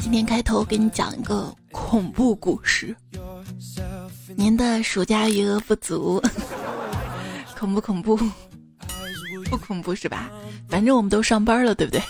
[0.00, 2.94] 今天开头给你讲一个恐怖故事。
[4.36, 6.22] 您的暑假余额不足，
[7.58, 8.16] 恐不恐怖？
[9.50, 10.30] 不恐怖是吧？
[10.68, 12.00] 反正我们都上班了，对不对？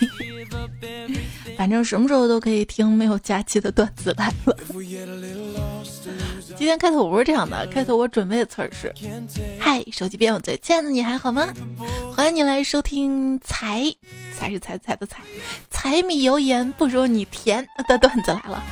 [1.56, 4.54] 反正什么时候都可以听没有假期的段子来了。
[6.54, 8.94] 今天开头不是这样的，开头我准备的词儿是：
[9.58, 11.48] 嗨，手机边我最亲爱的你还好吗？
[12.14, 13.84] 欢迎你来收听财，
[14.40, 15.22] 还是财财的财，
[15.70, 18.64] 柴米油盐不如你甜的段子来了。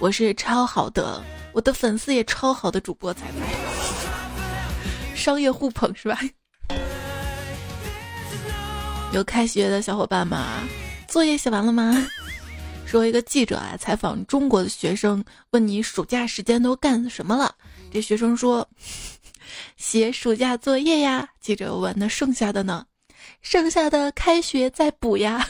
[0.00, 1.22] 我是超好的，
[1.52, 6.18] 我的粉丝也超好的主播彩彩，商业互捧是吧？
[9.12, 10.40] 有开学的小伙伴们，
[11.06, 12.04] 作业写完了吗？
[12.84, 17.54] 说一个记者啊，采访中国的学生，问你暑假时间都干什么了？
[17.92, 18.68] 这学生说，
[19.78, 21.28] 写暑假作业呀。
[21.40, 22.84] 记者问，那剩下的呢？
[23.50, 25.48] 剩下的开学再补呀。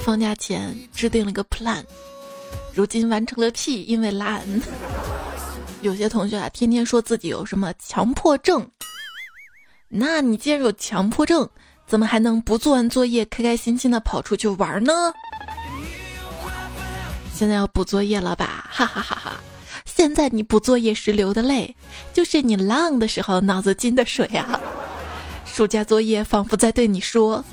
[0.00, 1.84] 放假前制定了个 plan，
[2.74, 4.44] 如今完成了屁，因为懒。
[5.82, 8.68] 有些同学啊，天天说自己有什么强迫症。
[9.86, 11.48] 那你既然有强迫症，
[11.86, 15.12] 怎么还能不做完作业，开开心心的跑出去玩呢？
[17.32, 18.68] 现在要补作业了吧？
[18.68, 19.40] 哈哈哈哈！
[20.06, 21.74] 现在你补作业时流的泪，
[22.14, 24.60] 就是你浪的时候脑子进的水啊！
[25.44, 27.44] 暑假作业仿佛在对你说：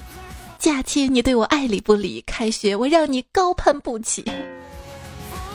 [0.59, 4.23] 假期你对我爱理不理，开学我让你高攀不起。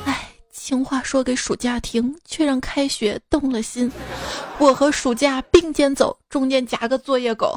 [0.07, 3.89] 哎情话说给暑假听，却让开学动了心。
[4.59, 7.57] 我和暑假并肩走，中间夹个作业狗。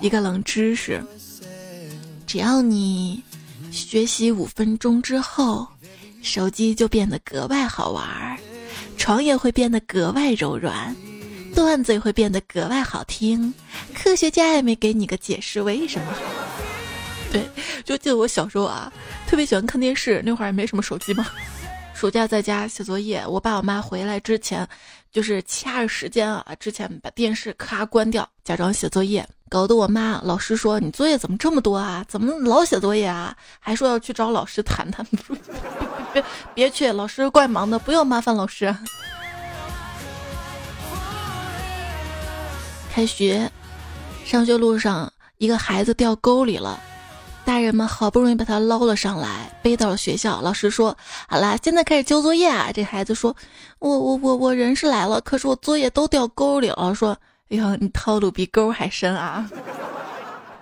[0.00, 1.00] 一个冷知识：
[2.26, 3.22] 只要你
[3.70, 5.64] 学习五分钟之后，
[6.22, 8.36] 手机就变得格外好玩儿，
[8.96, 10.94] 床也会变得格外柔软，
[11.54, 13.52] 段子也会变得格外好听。
[13.94, 16.14] 科学家也没给你个解释，为什么？
[17.32, 17.42] 对，
[17.84, 18.92] 就记得我小时候啊，
[19.26, 21.26] 特别喜欢看电视，那会儿也没什么手机嘛。
[21.94, 24.68] 暑假在家写作业，我爸我妈回来之前，
[25.10, 32.04] 就是掐着时间啊，之前把电视咔关掉，假装写作业，搞得我妈老师说你作业怎么这么多啊？
[32.08, 33.36] 怎么老写作业啊？
[33.60, 35.06] 还说要去找老师谈谈。
[36.12, 36.24] 别
[36.54, 38.74] 别去，老师怪忙的，不要麻烦老师。
[42.92, 43.50] 开学，
[44.24, 46.80] 上学路上一个孩子掉沟里了。
[47.44, 50.40] 大人们好不容易把他捞了上来，背到了学校。
[50.40, 50.96] 老师说
[51.28, 53.36] ：“好啦，现在开始交作业啊。”这孩子说
[53.78, 57.16] ：“我我我我人是来了，可是我作业都掉沟里了。”说
[57.48, 59.50] ：“哎呀，你套路比沟还深啊！”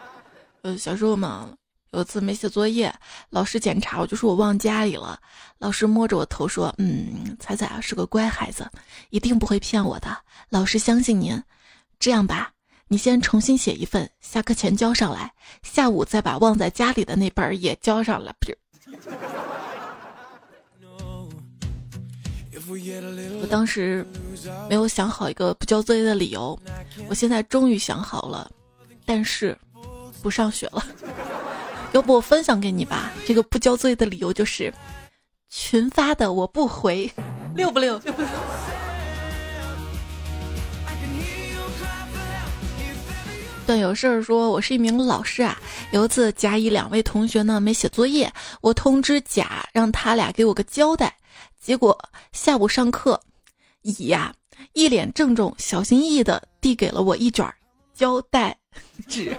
[0.63, 1.51] 呃，小时候嘛，
[1.93, 2.95] 有一次没写作业，
[3.31, 5.19] 老师检查，我就说我忘家里了。
[5.59, 8.71] 老师摸着我头说：“嗯，彩彩啊是个乖孩子，
[9.11, 10.17] 一定不会骗我的。
[10.51, 11.43] 老师相信您。
[11.99, 12.51] 这样吧。”
[12.89, 18.33] 你先重新写一份，下课前交上来，下午再把忘在家里的那本也交上了。
[23.41, 24.07] 我当时
[24.69, 26.59] 没有想好一个不交作业的理由，
[27.09, 28.51] 我现在终于想好了，
[29.05, 29.57] 但是
[30.23, 30.85] 不上学了。
[31.93, 33.13] 要不我分享给你吧？
[33.27, 34.73] 这个不交作业的理由就是
[35.49, 37.11] 群发的我不回，
[37.55, 38.01] 六不六？
[43.67, 43.79] 对？
[43.79, 45.57] 有事儿说：“我是一名老师啊，
[45.93, 51.15] 有一次甲乙两位同学呢没写作业，我通知甲让他俩给我个交代。
[51.65, 51.99] 结果
[52.31, 53.19] 下午上课，
[53.81, 54.35] 乙呀
[54.75, 57.51] 一脸郑重、小心翼翼的递给了我一卷
[57.95, 58.55] 胶带
[59.09, 59.35] 纸。”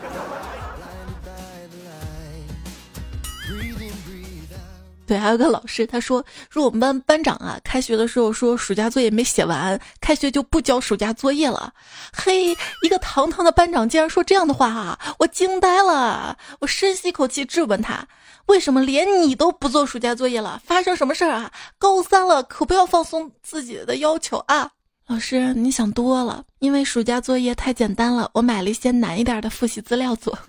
[5.08, 11.72] 对，还有个老师，他说说我们班班长啊，开学的时候说暑假作业没写完，开学就不交暑假作业了。
[12.12, 15.00] 嘿，一个堂堂的班长竟然说这样的话啊！
[15.20, 18.08] 我惊呆了，我深吸一口气质问他，
[18.48, 20.62] 为什么连你都不做暑假作业了？
[20.64, 21.52] 发生什么事儿啊？
[21.78, 24.70] 高三了，可不要放松自己的要求啊！
[25.08, 30.38] 老师，你想多了，因为暑假作业太简单了，我买了一些难一点的复习资料做。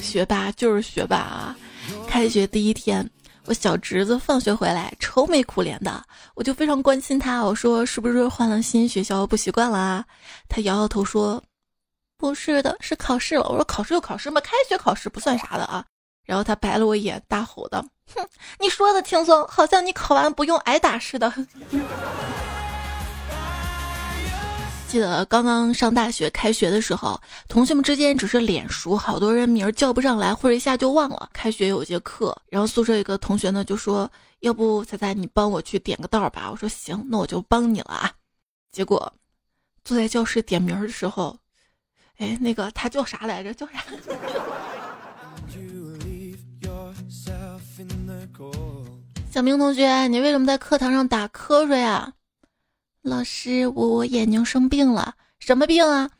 [0.00, 1.56] 学霸就是学霸啊！
[2.06, 3.08] 开学第一天，
[3.44, 6.02] 我小侄子放学回来愁眉苦脸的，
[6.34, 7.44] 我就非常关心他。
[7.44, 10.04] 我说：“是不是换了新学校不习惯了啊？”
[10.48, 11.42] 他摇摇头说
[12.18, 15.84] ：“不是的，是考试了。”我说：“考试就考试嘛，开学考试不算啥的啊。”
[16.26, 17.82] 然后他白了我一眼，大吼的
[18.14, 18.28] ：“哼，
[18.58, 21.32] 你说的轻松，好像你考完不用挨打似的。”
[24.88, 31.28] 记得刚刚上大学开学的时候，同学们之间只是脸熟，好多人名儿叫不上来，或者一下就忘了。
[31.32, 34.10] 开学有节课，然后宿舍一个同学呢就说
[34.40, 38.10] ：“要不彩彩你帮我去点个道吧？”我说：“行，那我就帮你了啊。”
[38.72, 39.12] 结果
[39.84, 41.36] 坐在教室点名的时候，
[42.18, 43.54] 哎，那个他叫啥来着？
[43.54, 43.82] 叫啥？
[49.30, 52.12] 小明同学，你为什么在课堂上打瞌睡啊？
[53.02, 56.10] 老师，我我眼睛生病了，什么病啊？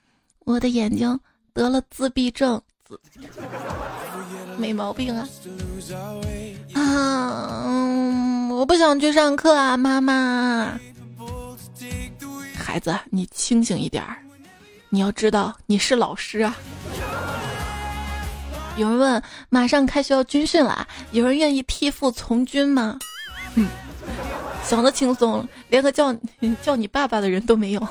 [0.45, 1.19] 我的眼睛
[1.53, 2.63] 得了自闭症，
[4.57, 5.29] 没毛病啊。
[6.75, 10.79] 啊，我不想去上课啊，妈妈。
[12.55, 14.23] 孩子，你清醒一点儿，
[14.91, 16.57] 你要知道你是老师啊。
[18.77, 22.99] 有人问，马上开学要军训了，有人愿意替父从军吗？
[23.55, 23.69] 嗯，
[24.63, 26.15] 想的轻松，连个叫
[26.63, 27.89] 叫你爸爸的人都没有。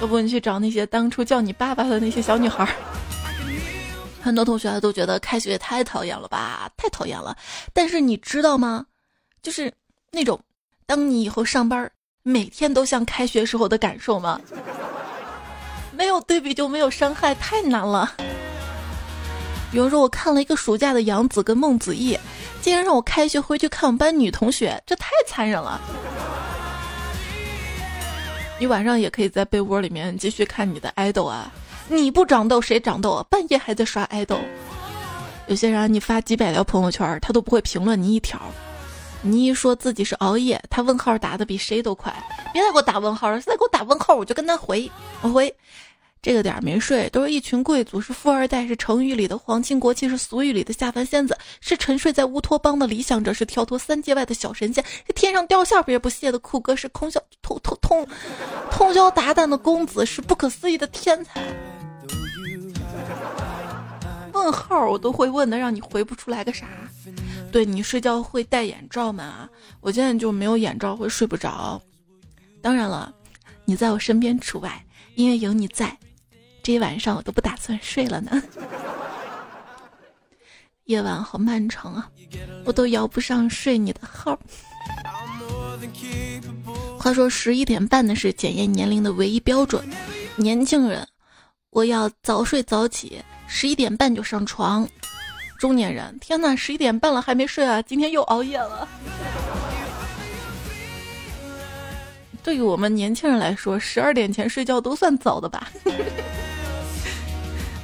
[0.00, 2.66] 要不你去找那些当初叫你爸爸的那些小女孩。
[4.22, 7.36] 很多同学都觉得开学太讨厌了吧，太讨厌了。
[7.74, 8.86] 但是你知道吗？
[9.42, 9.70] 就是
[10.10, 10.40] 那种，
[10.86, 11.90] 当你以后上班，
[12.22, 14.40] 每天都像开学时候的感受吗？
[16.00, 18.10] 没有对比就没有伤害，太难了。
[19.70, 22.18] 比如说，我看了一个暑假的杨紫跟孟子义，
[22.62, 25.78] 竟然让我开学回去看我们班女同学，这太残忍了。
[28.58, 31.52] 你晚上也可以在被窝里面继续看你的爱豆啊，
[31.86, 33.26] 你不长痘谁长痘啊？
[33.28, 34.38] 半夜还在刷爱豆。
[35.48, 38.40] 有些人你发几百条朋友圈，他都不会评论你一条。
[39.20, 42.10] 你一说自己是熬夜，他问号打的比谁都快。
[42.54, 45.54] 别再给我打问号了，再给我打问号我就跟他回，我回。
[46.22, 58.06] 这个点没睡，都是一群贵族，是富二代，是成语里的皇亲国戚，是俗语里的下凡仙子，是沉睡在乌托邦的理想者，是跳脱三界外的小神仙，是天上掉馅饼也不屑的酷哥，是空宵通通通
[58.70, 61.42] 通宵达旦的公子，是不可思议的天才。
[64.34, 66.66] 问号我都会问的，让你回不出来个啥？
[67.50, 69.48] 对你睡觉会戴眼罩吗？
[69.80, 71.80] 我现在就没有眼罩会睡不着。
[72.60, 73.10] 当然了，
[73.64, 74.84] 你在我身边除外，
[75.14, 75.96] 因为有你在。
[76.70, 78.42] 一晚上我都不打算睡了呢，
[80.84, 82.08] 夜晚好漫长啊，
[82.64, 84.38] 我都摇不上睡你的号。
[86.98, 89.82] 话说十一点半的是检验年龄的唯一标准，
[90.36, 91.06] 年轻人，
[91.70, 94.86] 我要早睡早起，十一点半就上床。
[95.58, 98.86] 中年人，天哪，十一点半了还没睡啊，今天又熬夜了。
[102.42, 105.70] 对于我们年轻人来说，十二点前睡觉都算早的吧。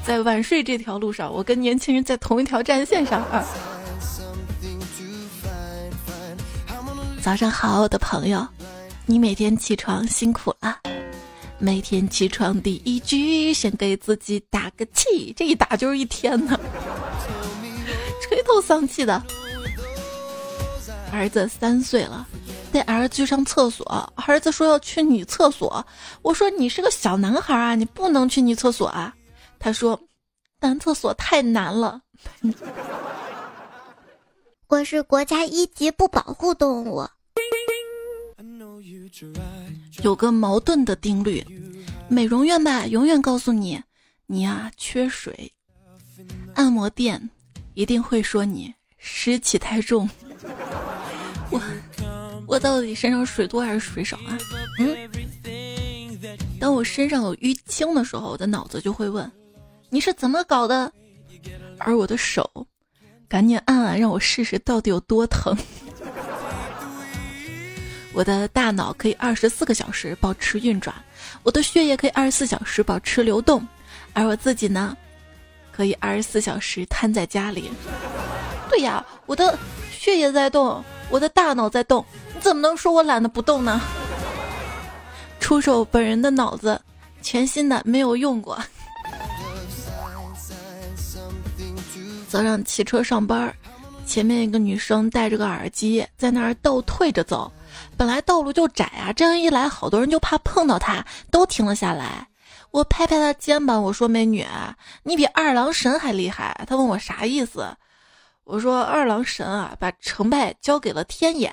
[0.07, 3.45] 在晚睡这条路上，我跟年轻人在同一条战线上啊！
[7.21, 8.47] 早上好，我的朋友，
[9.05, 10.79] 你每天起床辛苦了。
[11.59, 16.57] 每天起床第一句，先给自己打个气，这一打就是一天呢，
[18.23, 19.21] 垂头丧气的。
[21.11, 22.25] 儿子三岁了，
[22.71, 25.85] 带儿子去上厕所，儿子说要去女厕所，
[26.23, 29.13] 我说你是个小男孩啊，你不能去女厕所啊。
[29.67, 30.01] 他说
[30.63, 32.01] ：“男厕所太难了。
[34.69, 37.05] ”我是国家一级不保护动物。
[40.05, 41.45] 有个矛盾的定律，
[42.07, 43.83] 美容院吧永远告诉你，
[44.27, 45.35] 你呀缺水；
[46.55, 47.29] 按摩店
[47.75, 50.09] 一定会说你湿气太重。
[51.51, 51.61] 我
[52.47, 54.39] 我到底身上水多还是水少啊？
[54.79, 55.11] 嗯，
[56.61, 59.29] 当我身上有淤青的时候，我的脑子就会问。
[59.89, 60.93] 你是怎么搞的？
[61.79, 62.51] 而我的手，
[63.29, 65.57] 赶紧按按，让我试试到底有多疼。
[68.13, 70.95] 我的大脑可以二十四个小时保持运转，
[71.43, 73.67] 我的血液可以二十四小时保持流动，
[74.13, 74.97] 而我自己呢，
[75.71, 77.71] 可以二十四小时瘫在家里。
[78.71, 79.57] 对呀，我的
[79.91, 83.81] 血液在动，我的大脑在动，你怎么能说我懒得不动呢？
[85.39, 86.81] 出手本人的脑子，
[87.23, 88.59] 全新的，没有用过。
[92.29, 93.55] 早上骑车上班，
[94.05, 97.51] 前面一个女生戴着个耳机，在那儿倒退着走。
[97.97, 102.27] 本来道路就窄啊，这样一来，好多人就怕碰到她，都停了下来。
[102.71, 104.45] 我拍拍她肩膀，我说：“美女，
[105.03, 107.67] 你比二郎神还厉害。”她问我啥意思，
[108.45, 111.53] 我说：“二郎神啊，把成败交给了天眼，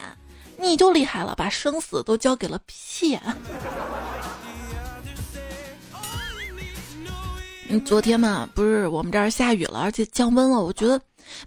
[0.57, 3.21] 你就厉害了，把生死都交给了屁眼。”
[7.81, 10.99] 昨天嘛，不是我们这儿下雨了，而且降温了，我觉得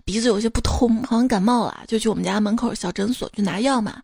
[0.04, 4.02] 鼻子有些不通，好像感冒了，就去我们家门口小诊所去拿药嘛。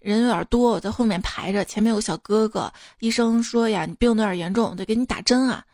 [0.00, 2.70] 人有点多，我在后面排着，前面有个小哥哥。
[3.00, 5.64] 医生说呀，你病有点严重，得给你打针啊。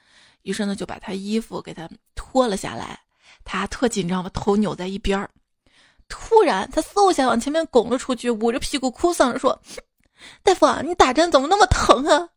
[0.42, 3.00] 医生呢就把他衣服给他脱了下来，
[3.44, 5.28] 他特紧张，把头扭在一边儿。
[6.08, 9.60] 突然，他嗖一下往前面拱了出去，捂着屁股哭丧着说
[10.42, 12.28] ：“大夫，你打针怎么那么疼啊？”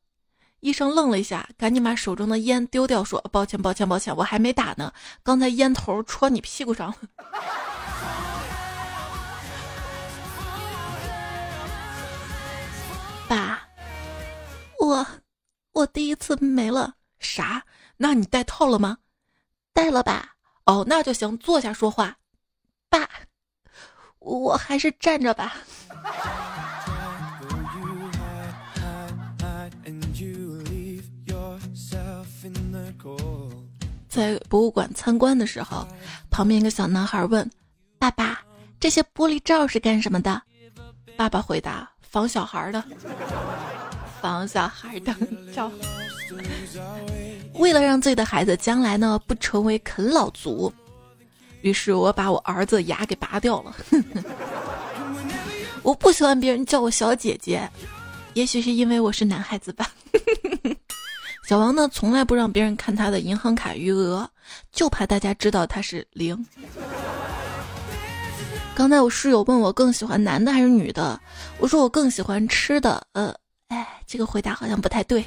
[0.64, 4.94] 医生愣了一下，赶紧把手中的烟丢掉，说：“抱歉，抱歉，抱歉，我还没打呢。
[5.22, 6.96] 刚才烟头戳你屁股上了。
[13.28, 13.60] ”爸，
[14.80, 15.06] 我
[15.74, 16.94] 我第一次没了。
[17.20, 17.64] 啥？
[17.98, 19.00] 那你戴套了吗？
[19.74, 20.36] 戴了吧。
[20.66, 22.16] 哦，那就行，坐下说话。
[22.88, 23.10] 爸。
[24.20, 25.58] 我还是站着吧。
[34.14, 35.88] 在博物馆参观的时候，
[36.30, 37.50] 旁边一个小男孩问
[37.98, 38.40] ：“爸爸，
[38.80, 40.40] 这些玻璃罩是干什么的？”
[41.18, 42.84] 爸爸回答：“防小孩的，
[44.22, 45.16] 防小孩的
[45.52, 45.72] 罩。”
[47.58, 50.72] 为了让自己的孩子将来呢不成为啃老族。
[51.62, 53.76] 于是我把我儿子牙给拔掉了。
[55.82, 57.68] 我不喜欢别人叫我小姐姐，
[58.36, 59.90] 也许是因为我是男孩子吧。
[61.46, 64.28] 小王呢，从来不让别人看他的银行卡余额，
[64.72, 66.46] 就怕大家知道他是零。
[68.74, 71.20] 刚才我室友问我更喜欢男的还是女的，
[71.60, 73.06] 我说我更喜欢吃的。
[73.12, 73.36] 呃，
[73.68, 75.24] 哎，这个回答好像不太对。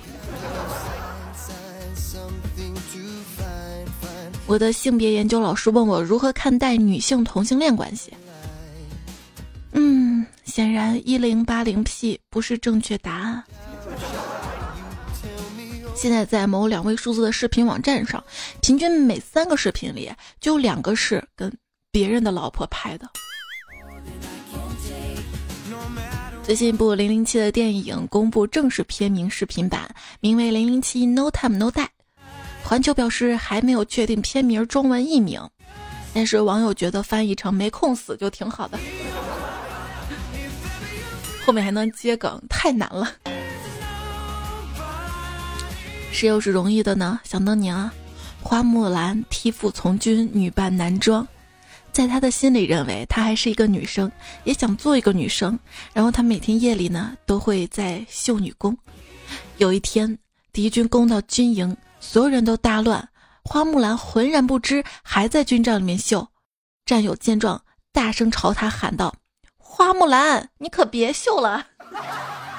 [4.47, 8.13] 我的性别研究老师问我如何看待女性同性恋关系。
[9.73, 13.45] 嗯，显然一零八零 P 不是正确答案。
[15.97, 18.23] 现在在某两位数字的视频网站上，
[18.61, 21.51] 平均每三个视频里就有两个是跟
[21.91, 23.09] 别人的老婆拍的。
[26.45, 31.83] 最近一部零零七的电影公布正式片名视频版，名为《零零七 No Time No Die》。
[32.63, 35.41] 环球表示还没有确定片名中文译名，
[36.13, 38.79] 但是网友觉得翻译成“没空死”就挺好的。
[41.45, 43.13] 后面还能接梗，太难了。
[46.17, 47.21] 谁又是容易的呢？
[47.25, 47.93] 想当年啊，
[48.43, 51.29] 花木兰替父从军，女扮男装，
[51.93, 54.11] 在他的心里认为她还是一个女生，
[54.45, 55.59] 也想做一个女生。
[55.93, 58.75] 然后他每天夜里呢都会在绣女工。
[59.59, 60.19] 有一天
[60.53, 61.77] 敌军攻到军营。
[61.99, 63.09] 所有人都大乱，
[63.43, 66.29] 花木兰浑然不知，还在军帐里面绣。
[66.85, 67.61] 战友见状，
[67.93, 69.13] 大声朝他喊道
[69.59, 71.67] ：“花木兰，你可别绣了！”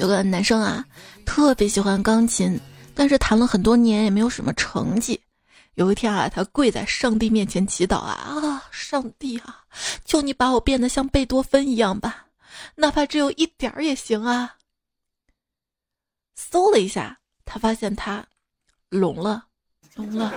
[0.00, 0.82] 有个男生啊，
[1.26, 2.58] 特别喜欢钢琴，
[2.94, 5.20] 但是弹了很多年也没有什么成绩。
[5.74, 9.60] 有一天啊，他跪在上帝面前祈祷啊啊，上帝啊，
[10.06, 12.24] 求你把我变得像贝多芬一样吧。
[12.76, 14.54] 哪怕只有一点儿也行啊！
[16.34, 18.24] 搜了一下，他发现他
[18.88, 19.44] 聋了，
[19.96, 20.32] 聋了。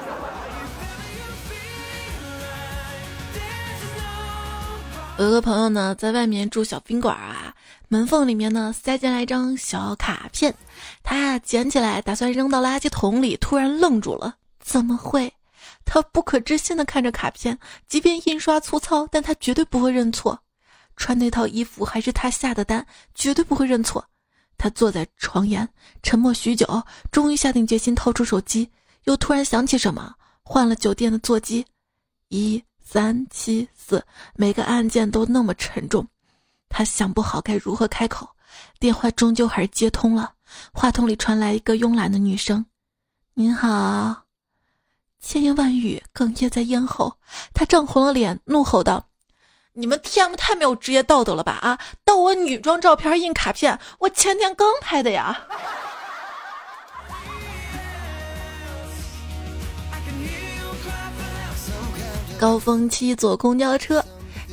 [5.17, 7.52] 我有个朋友呢，在外面住小宾馆啊，
[7.93, 10.55] 门缝里面呢塞进来一张小卡片，
[11.03, 14.37] 他捡起来打算扔到垃圾桶里，突然愣住了。
[14.59, 15.31] 怎么会？
[15.85, 20.39] 他不可置信的看着卡片，即便印刷粗糙，但他绝对不会认错。
[20.97, 22.83] 穿那套衣服还是他下的单，
[23.13, 24.03] 绝对不会认错。
[24.57, 25.69] 他坐在床沿，
[26.01, 26.65] 沉默许久，
[27.11, 28.71] 终于下定决心掏出手机，
[29.03, 31.63] 又突然想起什么，换了酒店的座机。
[32.29, 34.03] 一三七四，
[34.35, 36.07] 每个按键都那么沉重，
[36.73, 38.27] 他想不好该如何开口。
[38.79, 40.33] 电话终究还是接通了，
[40.73, 42.65] 话筒里传来一个慵懒的女声
[43.35, 44.23] ：“您好。”
[45.21, 47.13] 千言万语哽咽在咽喉，
[47.53, 49.07] 他涨红了脸，怒吼道。
[49.73, 51.53] 你们 TM 太没有职业道德了吧！
[51.53, 55.41] 啊，盗我女装照片印卡片，我前天刚拍的呀。
[62.39, 64.03] 高峰期坐公交车，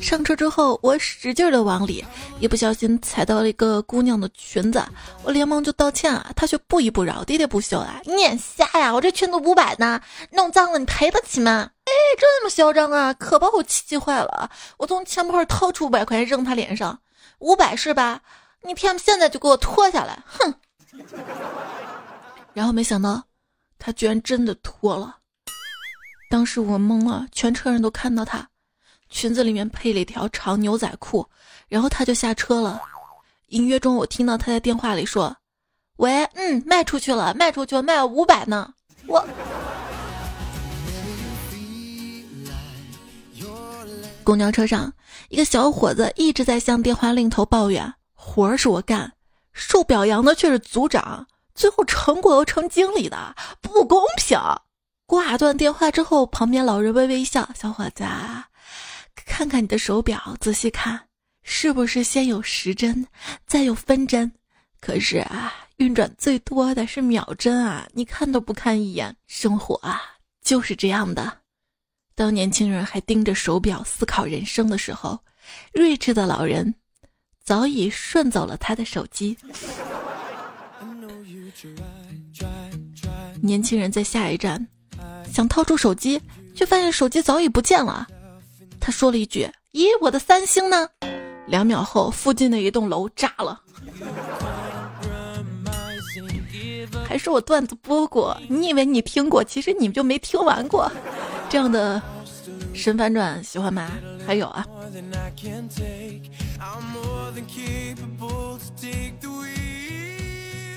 [0.01, 2.03] 上车之后我使劲的往里，
[2.39, 4.83] 一不小心踩到了一个姑娘的裙子，
[5.23, 8.93] 我连忙就道歉啊，她却不依不饶，喋喋不休啊，你眼瞎呀？
[8.93, 11.69] 我这裙子五百呢，弄脏了你赔得起吗？
[11.85, 13.13] 哎，这么嚣张啊！
[13.13, 14.49] 可把我气坏了。
[14.77, 16.99] 我从钱包里掏出五百块钱扔他脸上，
[17.39, 18.21] 五百是吧？
[18.63, 20.21] 你 T M 现在就给我脱下来！
[20.25, 20.53] 哼！
[22.53, 23.23] 然后没想到，
[23.77, 25.17] 他居然真的脱了。
[26.29, 28.47] 当时我懵了，全车人都看到他
[29.11, 31.27] 裙子里面配了一条长牛仔裤，
[31.67, 32.81] 然后他就下车了。
[33.47, 35.35] 隐约中，我听到他在电话里说
[35.97, 38.73] ：“喂，嗯，卖出去了，卖出去了，卖了五百呢。”
[39.05, 39.23] 我。
[44.23, 44.93] 公交车上，
[45.29, 49.11] 一个小伙子一直在向电话另一头抱怨：“活儿是我干，
[49.51, 54.39] 受表扬的却是组长，最后成果又成经理的，不公平。”
[55.05, 58.05] 挂断电话之后，旁边老人微微一笑：“小伙子，
[59.31, 61.07] 看看你的手表，仔细看，
[61.41, 63.07] 是不是先有时针，
[63.47, 64.29] 再有分针？
[64.81, 67.87] 可是啊，运转最多的是秒针啊！
[67.93, 69.15] 你看都不看一眼。
[69.27, 70.01] 生活啊，
[70.43, 71.37] 就是这样的。
[72.13, 75.17] 当年轻人还盯着手表思考人生的时候，
[75.71, 76.75] 睿智的老人
[77.41, 79.37] 早已顺走了他的手机。
[83.41, 84.67] 年轻人在下一站。
[85.31, 86.21] 想掏出手机，
[86.53, 88.05] 却发现手机早已不见了。
[88.81, 90.89] 他说了一句：“咦，我的三星呢？”
[91.47, 93.61] 两秒后，附近的一栋楼炸了。
[97.05, 100.91] 还是我段子播过，你以为你听过，其实你们就没听完过。
[101.49, 102.01] 这样的
[102.73, 103.91] 神反转喜欢吗？
[104.25, 104.65] 还有啊，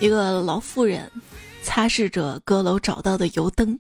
[0.01, 1.11] 一个老妇人
[1.63, 3.79] 擦拭着阁楼找到的油灯。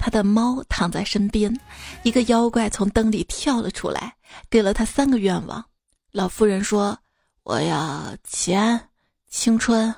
[0.00, 1.54] 他的猫躺在身边，
[2.02, 4.16] 一个妖怪从灯里跳了出来，
[4.48, 5.62] 给了他三个愿望。
[6.10, 6.98] 老妇人说
[7.44, 8.88] ：“我要钱、
[9.28, 9.94] 青春，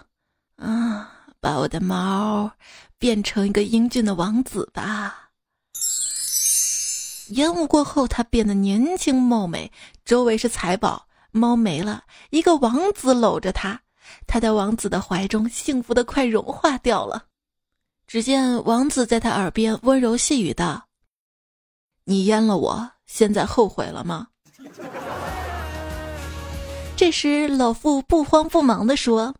[0.56, 1.08] 啊，
[1.40, 2.50] 把我的猫
[2.98, 5.30] 变成一个英俊的王子吧。”
[7.30, 9.70] 烟雾过后，他变得年轻貌美，
[10.04, 11.06] 周围是财宝。
[11.30, 13.80] 猫没了，一个王子搂着他，
[14.26, 17.24] 他在王子的怀中，幸福的快融化掉了。
[18.12, 20.86] 只见王子在他耳边温柔细语道
[22.04, 24.26] ：“你淹了我，现在后悔了吗？”
[26.94, 29.34] 这时，老妇不慌不忙地说：“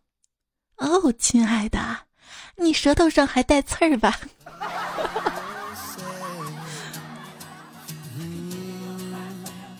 [0.77, 1.99] 哦，亲爱的，
[2.55, 4.19] 你舌头上还带刺儿吧？”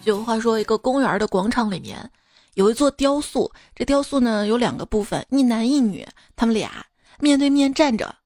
[0.04, 2.12] 有话说，一个公园的广场里面
[2.54, 6.86] 有一座雕塑，这雕塑呢有两个部分，一男一女，他们俩
[7.20, 8.18] 面对面站着。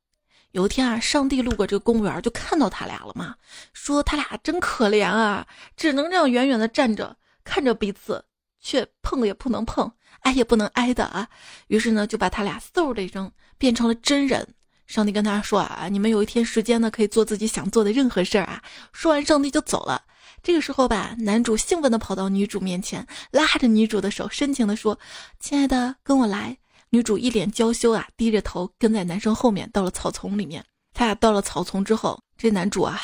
[0.51, 3.35] 有一天啊，上帝路过这个公园，就看到他俩了嘛，
[3.73, 8.23] 说他俩真可怜啊，只能这样远远的站着看着彼此，
[8.59, 11.27] 却碰也不能碰，挨也不能挨的啊。
[11.67, 14.47] 于是呢，就把他俩嗖的一声变成了真人。
[14.87, 18.63] 上帝跟他说啊，你们有一天时间呢，可以做自己想做的任何事儿啊。
[18.93, 20.01] 说完，上帝就走了。
[20.41, 24.97] 这个时候吧，男主兴奋的跑到女主面前，拉着女主的手，深情的说
[25.41, 26.57] ：“亲爱的，跟我来。”
[26.89, 30.63] 女主一脸娇羞啊，低着头跟在男生后面到了草丛里面。
[30.93, 32.99] 他俩到了草丛之后，这男主啊，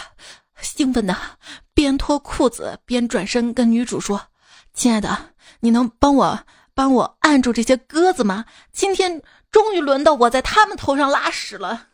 [0.62, 1.16] 兴奋的
[1.74, 4.20] 边脱裤子边转身跟女主说
[4.74, 6.40] ：“亲爱的，你能帮我
[6.74, 8.46] 帮我按住这些鸽子吗？
[8.72, 11.88] 今天终于轮到我在他们头上拉屎了。”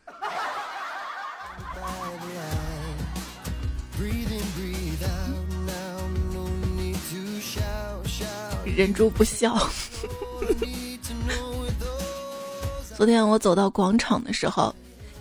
[8.64, 9.58] 忍住不笑。
[13.00, 14.74] 昨天我走到广场的时候，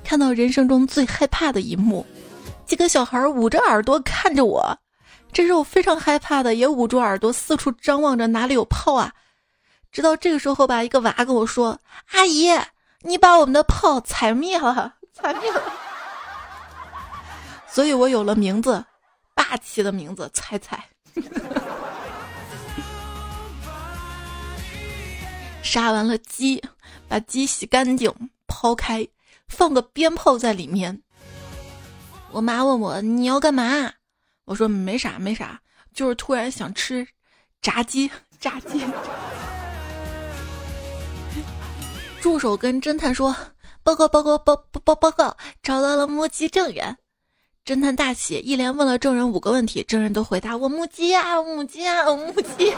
[0.03, 2.05] 看到人生中最害怕的一幕：
[2.65, 4.77] 几个小孩捂着耳朵看着我，
[5.31, 9.13] 这是我非常害怕的，也捂住耳朵四处张望着哪里有炮啊！
[9.93, 11.79] 直到这个时候吧，一个娃跟我说
[12.11, 12.49] ：“阿姨，
[13.03, 15.63] 你把我们的炮踩灭了，踩灭了。”
[17.65, 18.83] 所以我有了名字，
[19.33, 20.83] 霸气的名字——踩踩。
[25.63, 26.61] 杀完了鸡。
[27.09, 28.13] 把鸡洗干净，
[28.47, 29.05] 抛开，
[29.47, 31.01] 放个鞭炮在里面。
[32.31, 33.91] 我妈问我你要干嘛？
[34.45, 35.59] 我说没啥没啥，
[35.93, 37.07] 就是突然想吃
[37.61, 38.85] 炸鸡，炸鸡。
[42.21, 43.35] 助手跟侦探说
[43.81, 46.95] ：“报告报告报报报报告，找到了目击证人。”
[47.65, 52.73] 侦探大喜，一连问了证人五个问题，证人都回答：“我目击啊，目击啊，我目击。”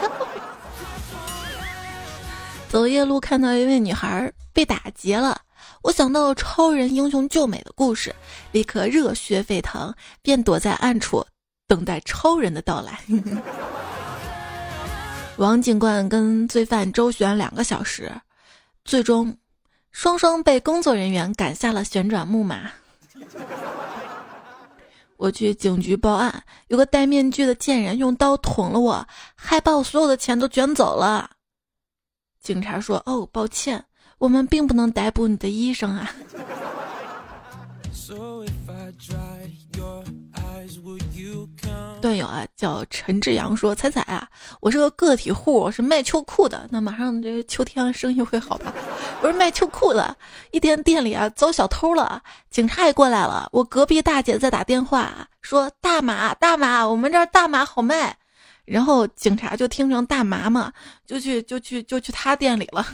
[2.72, 5.38] 走夜路看到一位女孩被打劫了，
[5.82, 8.14] 我想到超人英雄救美的故事，
[8.50, 11.22] 立刻热血沸腾，便躲在暗处
[11.68, 12.98] 等待超人的到来。
[15.36, 18.10] 王警官跟罪犯周旋两个小时，
[18.86, 19.36] 最终
[19.90, 22.70] 双双被工作人员赶下了旋转木马。
[25.18, 31.28] 我去警局报案，有个戴面具的贱人用刀捅了我，还把我所有的钱都卷走了。
[32.42, 33.82] 警察说：“哦，抱歉，
[34.18, 36.10] 我们并不能逮捕你的医生啊。”
[42.00, 44.28] 段友啊，叫陈志阳说：“彩彩啊，
[44.60, 46.66] 我是个个体户，我是卖秋裤的。
[46.68, 48.72] 那马上这秋天生意会好吧？
[49.22, 50.16] 我是卖秋裤的，
[50.50, 53.48] 一天店里啊遭小偷了，警察也过来了。
[53.52, 58.16] 我隔壁大姐在打电话说：大码大码，我们这儿大码好卖。”
[58.72, 60.72] 然后警察就听成大麻嘛，
[61.06, 62.86] 就去就去就去他店里了。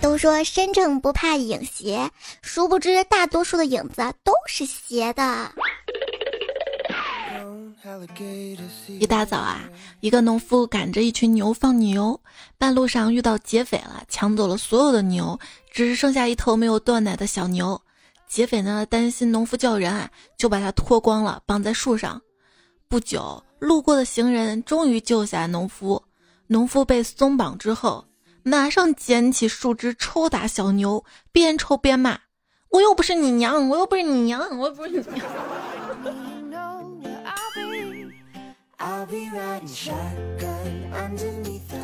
[0.00, 2.08] 都说身正不怕影斜，
[2.40, 5.50] 殊不知大多数的影子都是斜的。
[8.86, 9.60] 一大早啊，
[9.98, 12.20] 一个农夫赶着一群牛放牛，
[12.58, 15.36] 半路上遇到劫匪了，抢走了所有的牛，
[15.72, 17.80] 只剩下一头没有断奶的小牛。
[18.28, 22.22] 劫匪呢担心农夫叫人啊，就把它脱光了，绑在树上。
[22.92, 26.02] 不久，路过的行人终于救下农夫。
[26.48, 28.04] 农夫被松绑之后。
[28.42, 32.18] 马上捡起树枝抽打小牛，边抽边骂
[32.68, 35.24] ：“我又不是你娘，我又不是你娘，我又不是你娘。”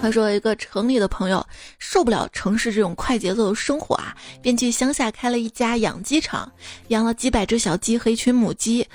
[0.03, 1.47] 他说：“一个城里的朋友
[1.79, 6.53] 受不了城市这种快节奏的生活啊，便去乡下开了一家养鸡场，
[6.89, 8.87] 养了几百只小鸡和一群母鸡。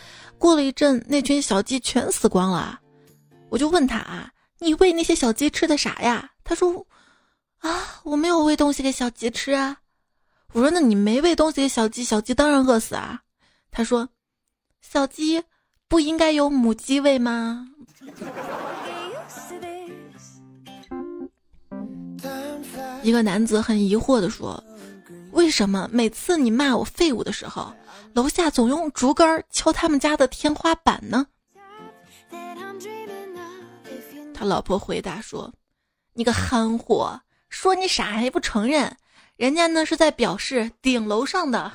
[0.44, 2.78] 过了一阵，那群小鸡全死光了。
[3.48, 4.30] 我就问他啊，
[4.60, 6.32] 你喂那些小鸡吃的啥呀？
[6.44, 6.86] 他说。”
[7.64, 9.78] 啊，我没有喂东西给小鸡吃啊！
[10.52, 13.22] 我说，那你没喂东西给小鸡，小鸡当然饿死啊！
[13.72, 14.10] 他说，
[14.82, 15.42] 小鸡
[15.88, 17.66] 不应该有母鸡喂吗？
[23.02, 24.62] 一个男子很疑惑的说
[25.32, 27.74] ：“为什么每次你骂我废物的时候，
[28.14, 31.28] 楼下总用竹竿敲他们家的天花板呢？”
[34.34, 35.54] 他老婆回答说
[36.14, 38.98] ：“你个憨货！”说你傻还不承认，
[39.36, 41.72] 人家呢是在表示顶楼上的。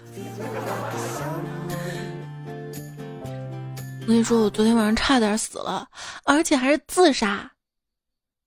[4.00, 5.88] 我跟你说，我昨天晚上差点死了，
[6.24, 7.52] 而且还是自杀。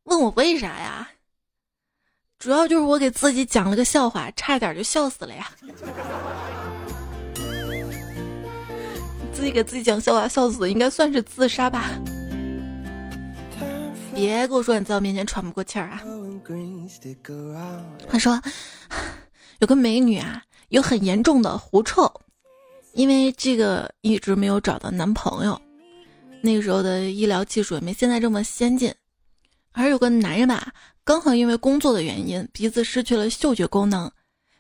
[0.04, 1.10] 问我为啥呀？
[2.38, 5.50] 主要就是我给自己讲了个笑话，差点就笑死了呀。
[9.34, 11.92] 自己给自己讲笑话笑死，应该算是自杀吧。
[14.14, 16.02] 别跟我说你在我面前喘不过气儿啊！
[18.10, 18.40] 他说，
[19.60, 22.12] 有个美女啊，有很严重的狐臭，
[22.94, 25.60] 因为这个一直没有找到男朋友。
[26.42, 28.94] 那个时候的医疗技术也没现在这么先进，
[29.72, 34.12] 而有个男人吧，刚好因为工作的原因，鼻子失去了嗅觉功能。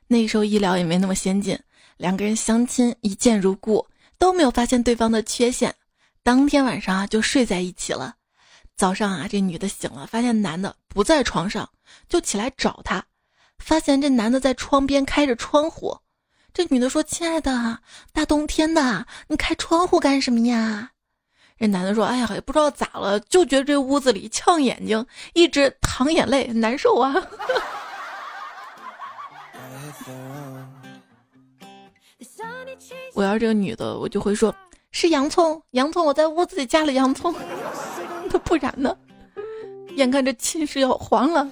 [0.07, 1.59] 那个时候医疗也没那么先进，
[1.97, 3.85] 两个人相亲一见如故，
[4.21, 5.73] 都没有发现对方的缺陷，
[6.21, 8.13] 当天晚上啊就睡在一起了。
[8.77, 11.67] 早上啊，这女的醒了，发现男的不在床上，
[12.07, 13.03] 就起来找他，
[13.57, 15.97] 发现这男的在窗边开着窗户。
[16.53, 17.79] 这女的说：“亲爱的，
[18.13, 20.91] 大冬天的，你开窗户干什么呀？”
[21.57, 25.03] 这男的说：“哎呀，也不知道咋了，就觉得这屋子里呛眼睛，
[25.33, 27.15] 一直淌眼泪，难受啊。”
[33.13, 34.53] 我要是这个女的，我就会说
[34.91, 37.33] ：“是洋葱，洋葱，我在屋子里加了洋葱。
[38.31, 38.95] ”那不然呢？
[39.97, 41.45] 眼看着亲事要黄了，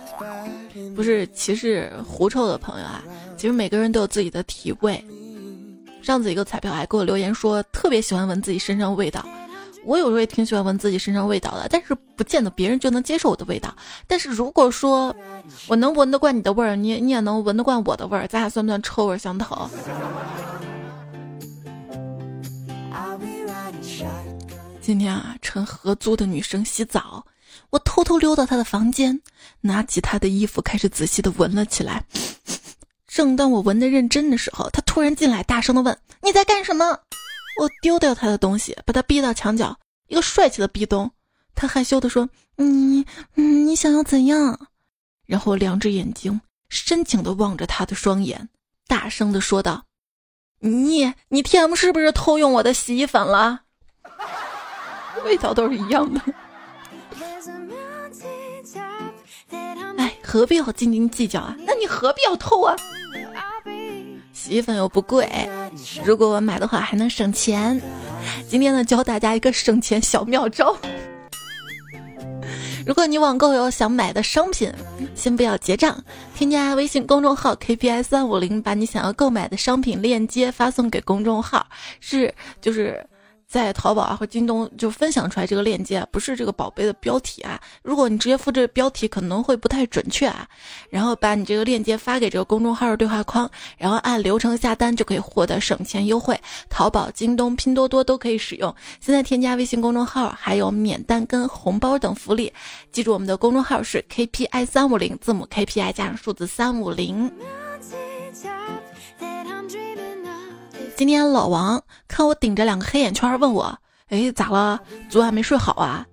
[0.95, 3.03] 不是歧视狐臭的朋友啊。
[3.35, 5.03] 其实每个人都有自己的体味。
[6.01, 9.25] 上次一个彩票还给我留言说特别喜欢闻自己身上味道，
[9.83, 13.75] 我有时候也挺喜欢闻自己身上味道的，但是不见得别人就能接受我的味道。
[14.07, 15.13] 但是如果说
[15.67, 19.69] 我能闻得惯你的味儿，你你也能闻得惯我的味儿，咱俩算不算臭味相投？
[24.89, 27.23] 今天啊，趁合租的女生洗澡，
[27.69, 29.21] 我偷偷溜到她的房间，
[29.61, 32.03] 拿起她的衣服，开始仔细的闻了起来。
[33.05, 36.85] 正当我闻的认真的时候，她突然进来，大声的问：“你在干什么？”
[37.61, 41.11] 我丢掉她的东西，把她逼到墙角，一个帅气的壁咚。
[41.53, 44.59] 她害羞的说：“你，你想要怎样？”
[45.27, 48.49] 然后两只眼睛深情的望着他的双眼，
[48.87, 49.85] 大声的说道
[50.61, 53.65] ：“你，你 T M 是不是偷用我的洗衣粉了？”
[55.25, 56.21] 味道都是一样的，
[59.97, 61.55] 哎，何必要斤斤计较啊？
[61.65, 62.75] 那你何必要偷啊？
[64.33, 65.29] 洗衣粉又不贵，
[66.03, 67.81] 如果我买的话还能省钱。
[68.47, 70.75] 今天呢，教大家一个省钱小妙招。
[72.85, 74.73] 如果你网购有想买的商品，
[75.13, 76.01] 先不要结账，
[76.33, 81.67] 添加微信公众号 KPI 三五零，把你想要购买的商品链接发送给公众号，
[81.99, 83.05] 是就是。
[83.49, 87.59] 在淘宝啊或京东就分享出来这个链接，不是这个宝贝的标题啊。
[87.81, 90.47] 如果你直接复制标题，可能会不太准确啊。
[90.91, 96.39] 然后把你这个链接发给这个公众号的对话框，然后按流程下单就可以获得省钱优惠。
[96.69, 98.73] 淘宝、京东、拼多多都可以使用。
[98.99, 102.53] 现在添加微信公众号还有免单跟红包等福利。
[102.91, 107.31] 记住我们的公众号是 KPI 三五零，字母 KPI 加上数字三五零。
[110.99, 113.79] 今天老王看我顶着两个黑眼圈，问我
[114.11, 114.81] ：“哎，咋了？
[115.09, 116.05] 昨晚没睡好啊？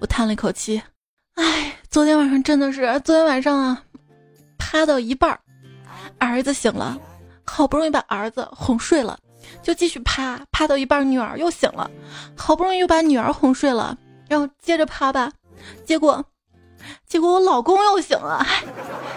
[0.00, 0.82] 我叹了一口气，
[1.36, 3.82] 哎，昨天晚上真的是，昨天晚上啊，
[4.58, 5.40] 趴到一半儿，
[6.18, 6.98] 儿子醒了，
[7.46, 9.18] 好不容易把儿子哄睡了，
[9.62, 11.90] 就继续趴，趴到一半，女儿又醒了，
[12.36, 13.96] 好不容易又把女儿哄睡了，
[14.28, 15.32] 然后接着趴吧，
[15.86, 16.22] 结果，
[17.08, 18.46] 结果我老公又醒了，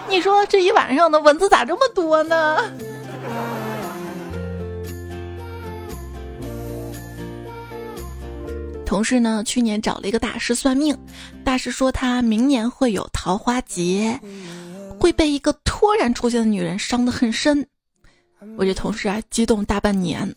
[0.08, 2.56] 你说这一晚上的蚊子咋这么多呢？
[8.88, 10.96] 同事呢，去年找了一个大师算命，
[11.44, 14.18] 大师说他明年会有桃花劫，
[14.98, 17.66] 会被一个突然出现的女人伤得很深。
[18.56, 20.34] 我这同事啊，激动大半年。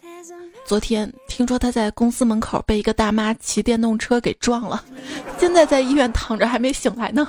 [0.65, 4.83] 昨天听说他在公司门口被一个大妈骑电动车给撞了，
[5.39, 7.25] 现在在医院躺着还没醒来呢。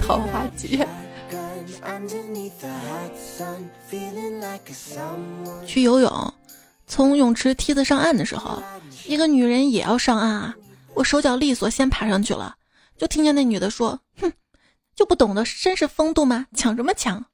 [0.00, 0.88] 桃花劫。
[5.66, 6.34] 去游泳，
[6.86, 8.62] 从泳池梯子上岸的时候。
[9.08, 10.54] 一个女人也要上岸啊！
[10.92, 12.54] 我手脚利索，先爬上去了，
[12.98, 14.30] 就听见那女的说：“哼，
[14.94, 16.46] 就不懂得绅士风度吗？
[16.54, 17.24] 抢什么抢？”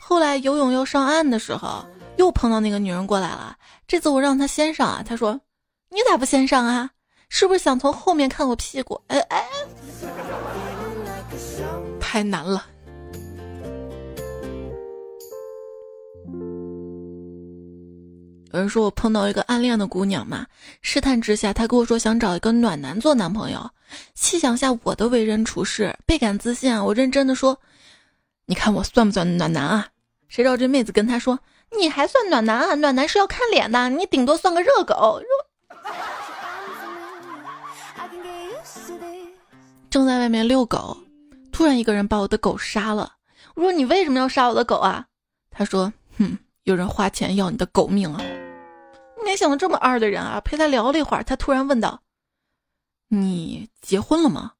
[0.00, 3.54] 后来游泳要上岸的时候，又碰到那个女人过来了。
[3.86, 5.38] 这次我让她先上啊，她说
[5.92, 6.88] ：“你咋不先上啊？
[7.28, 9.46] 是不是想从后面看我屁股？”哎哎，
[12.00, 12.64] 太难了。
[18.52, 20.46] 有人说我碰到一个暗恋的姑娘嘛，
[20.80, 23.70] 试探之下，她跟我说想找一个暖男做男朋友。
[24.14, 26.84] 细想下我的为人处事，倍感自信啊！
[26.84, 27.58] 我认真的说
[28.44, 29.88] ：“你看我算不算暖男啊？”
[30.28, 31.38] 谁知道这妹子跟他说
[31.78, 32.74] ：“你还算暖男啊？
[32.74, 35.22] 暖男是要看脸的，你顶多算个热狗。”
[39.88, 40.96] 正在外面遛狗，
[41.50, 43.12] 突然一个人把我的狗杀了。
[43.54, 45.06] 我说：“你为什么要杀我的狗啊？”
[45.50, 48.20] 他说：“哼，有人花钱要你的狗命啊。”
[49.24, 50.40] 没想到这么二的人啊！
[50.40, 52.02] 陪他聊了一会儿，他突然问道
[53.08, 54.52] ：“你结婚了吗？”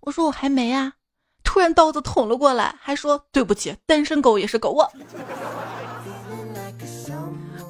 [0.00, 0.94] 我说：“我还没啊。”
[1.42, 4.92] 突然刀子捅了过来，还说：“对不起，单身狗也是狗。”我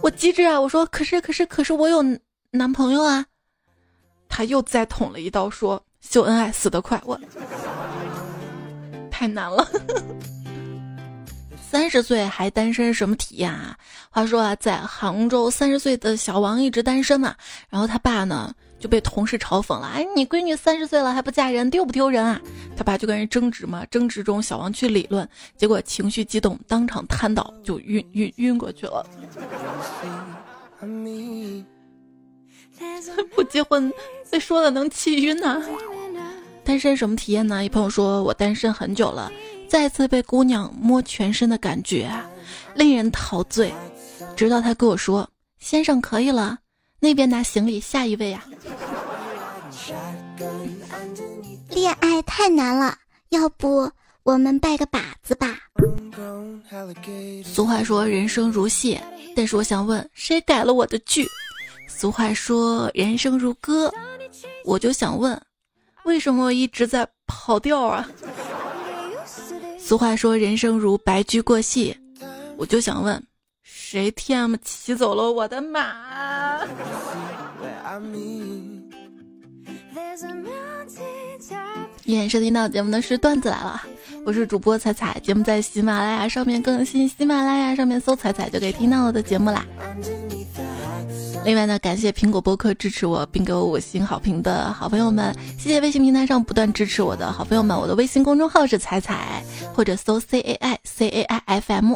[0.03, 0.61] 我机智啊！
[0.61, 2.03] 我说：“可是可是可是我有
[2.51, 3.27] 男朋友啊！”
[4.29, 7.19] 他又再捅了一刀，说：“秀恩爱死得快。”我
[9.11, 9.67] 太难了。
[11.77, 13.77] 三十岁还单身什么体验啊？
[14.09, 17.35] 话说啊，在杭州，三十岁的小王一直单身嘛。
[17.69, 22.41] 然后他爸呢就被同事嘲讽了：“哎，你闺女三十岁了还不嫁人，丢不丢人啊？”
[22.79, 29.07] 他爸就跟人争执嘛，争执中小王去理论，结果情绪激动，当场瘫倒，就晕晕晕过去了。
[33.35, 33.93] 不结婚
[34.31, 35.63] 被说的能气晕呢？
[36.65, 37.63] 单身什么体验呢？
[37.63, 39.31] 一朋友说我单身很久了。
[39.69, 42.25] 再次被姑娘摸全身的感觉啊，
[42.75, 43.73] 令人陶醉。
[44.37, 46.59] 直到他跟我说：“先生可以了，
[47.01, 48.45] 那边拿行李，下一位啊。
[51.71, 52.97] ”恋爱太难了，
[53.31, 53.91] 要不
[54.23, 55.59] 我们拜个把子吧？
[57.45, 58.99] 俗话说人生如戏，
[59.35, 61.27] 但是我想问，谁改了我的剧？
[61.89, 63.93] 俗话说人生如歌，
[64.65, 65.41] 我就想问，
[66.05, 68.09] 为什么我一直在跑调啊？
[69.87, 71.97] 俗话说人生如白驹过隙，
[72.57, 73.23] 我就想问，
[73.63, 76.59] 谁 T M 骑走了我的马？
[82.07, 83.81] 演收听到节目的是段子来了，
[84.25, 89.65] 我是主播彩彩，节目在喜马拉雅上面更新，喜马拉雅上面搜彩彩就可以听到我的节目啦。
[91.45, 97.79] 另外呢，感谢苹果播客支持我并给我五星好评的好朋友们，谢谢微信平台上不断支持我的好朋友们。
[97.79, 101.95] 我的微信公众号是彩彩，或者搜 C A I C A I F M，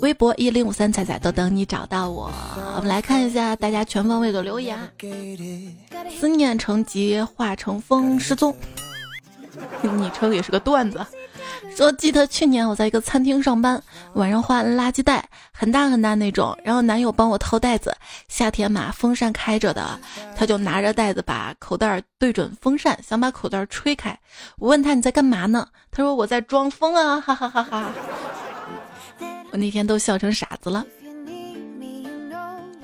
[0.00, 2.30] 微博一零五三彩彩都等你找到我。
[2.76, 4.78] 我们来看一下大家全方位的留言。
[6.18, 8.54] 思念成疾，化成风失踪，
[9.82, 11.04] 昵称也是个段子。
[11.76, 13.82] 说记得去年我在一个餐厅上班，
[14.14, 17.96] 晚上换垃圾袋，很大很大那种，然后男友帮我掏袋子。
[18.28, 19.98] 夏天嘛，风扇开着的，
[20.36, 24.18] 他就拿着袋子把口袋对准风扇，想把口袋吹开。
[24.58, 25.66] 我问他你在干嘛呢？
[25.90, 27.92] 他说我在装疯啊，哈哈哈哈。
[29.52, 30.84] 我那天都笑成傻子了，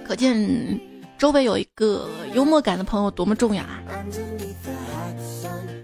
[0.04, 0.80] 可见
[1.16, 3.80] 周围有一个幽默感的朋友多么重要啊！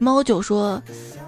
[0.00, 0.82] 猫九说，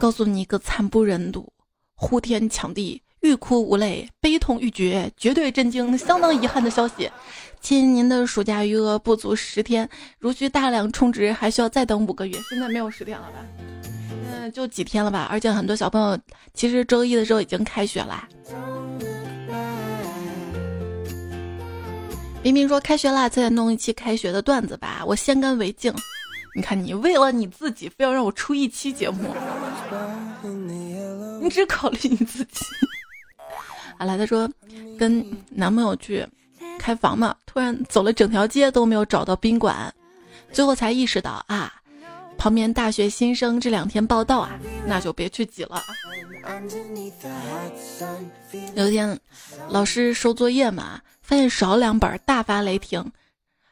[0.05, 1.51] 告诉你一个惨不忍睹。
[1.95, 7.11] 呼天抢地，欲哭无泪，悲痛欲绝，绝对震惊，相当遗憾的消息。
[7.63, 9.89] 亲，您的暑假余额不足十天，
[10.19, 12.39] 如需大量充值，还需要再等五个月。
[12.51, 13.39] 现在没有十天了吧？
[14.31, 15.27] 嗯，就几天了吧？
[15.31, 16.19] 而且很多小朋友
[16.53, 18.29] 其实周一的时候已经开学啦。
[22.43, 25.91] 明明说开学啦，再弄一期开学的段子吧，我先干为敬。
[26.55, 29.35] 你看，你为了你自己，非要让我出一期节目，
[31.43, 32.65] 你只考虑你自己。
[33.99, 34.49] 啊，来，他说
[34.99, 36.25] 跟男朋友去
[36.79, 39.93] 开房嘛，突然走了整条街都没有找到宾馆，
[40.53, 41.75] 最后才意识到啊，
[42.39, 45.83] 旁边大学新生这两天报道啊，那就别去挤了。
[48.77, 49.19] 有一天，
[49.69, 53.11] 老师收作业嘛，发现少两本，大发雷霆，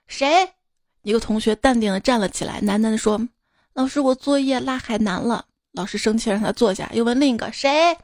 [0.09, 0.27] 谁？
[1.03, 3.21] 一个同学淡定的站了起来，喃喃的说
[3.75, 7.97] ：“老师，我作业落海南了。”老师生气让他坐下，又问另一个谁？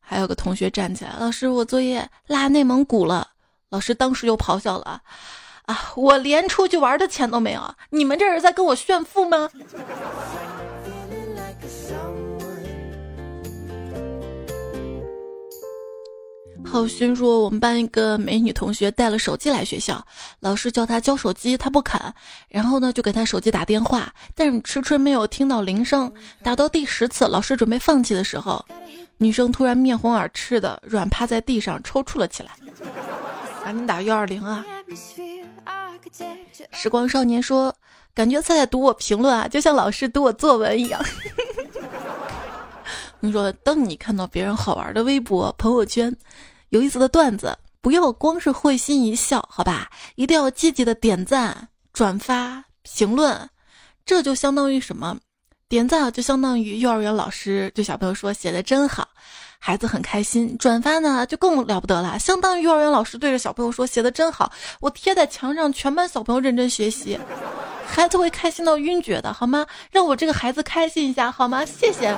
[0.00, 3.28] 还有个同学站起来：“老师，我作业落内蒙古了。”
[3.70, 5.02] 老师当时又咆哮了
[5.66, 9.50] ：“啊，我连出去玩的钱都没有，你们这是在跟我炫富吗？”
[16.66, 20.04] 浩勋说：“我们班一个美女同学带了手机来学校，
[20.40, 22.00] 老师叫她交手机，她不肯。
[22.48, 26.12] 然后呢，就给她手机打电话，但是迟迟没有听到铃声。
[26.42, 28.64] 打到第十次，老师准备放弃的时候，
[29.18, 32.50] 女生突然面红耳赤的软趴在地上抽搐了起来。
[33.62, 34.64] 赶紧打幺二零啊！”
[36.72, 37.72] 时光少年说
[38.14, 41.00] ：“感觉菜菜读我评论啊，就像老师读我作文一样。
[43.20, 46.16] ”你说，当你看到别人好玩的微博、朋友圈。
[46.74, 49.88] 有意思的段子，不要光是会心一笑，好吧？
[50.16, 53.48] 一定要积极的点赞、转发、评论，
[54.04, 55.16] 这就相当于什么？
[55.68, 59.06] 点赞啊，就相当于幼儿园老师对小朋友说写的真好，
[59.60, 67.16] 孩子很开心；转发呢，就更了不得了，相当于幼儿园老师对着小朋友说写的真好，我贴在墙上，全班小朋友认真学习，
[67.86, 69.64] 孩子会开心到晕厥的，好吗？
[69.92, 71.64] 让我这个孩子开心一下，好吗？
[71.64, 72.12] 谢谢。